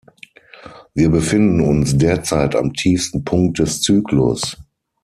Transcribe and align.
Wir 0.95 1.09
befinden 1.11 1.61
uns 1.61 1.95
derzeit 1.95 2.55
am 2.55 2.73
tiefsten 2.73 3.23
Punkt 3.23 3.59
des 3.59 3.81
Zyklus. 3.81 4.57